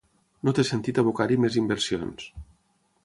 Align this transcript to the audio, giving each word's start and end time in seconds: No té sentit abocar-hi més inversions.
No 0.47 0.53
té 0.59 0.63
sentit 0.69 1.01
abocar-hi 1.03 1.37
més 1.43 1.59
inversions. 1.63 2.29